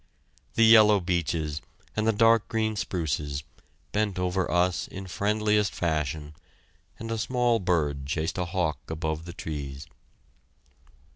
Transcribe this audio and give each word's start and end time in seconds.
The 0.55 0.65
yellow 0.65 0.99
beeches 0.99 1.61
and 1.95 2.07
the 2.07 2.11
dark 2.11 2.47
green 2.47 2.75
spruces 2.75 3.43
bent 3.91 4.17
over 4.17 4.49
us 4.49 4.87
in 4.87 5.05
friendliest 5.05 5.75
fashion, 5.75 6.33
and 6.97 7.11
a 7.11 7.19
small 7.19 7.59
bird 7.59 8.07
chased 8.07 8.39
a 8.39 8.45
hawk 8.45 8.79
above 8.89 9.25
the 9.25 9.33
trees. 9.33 9.85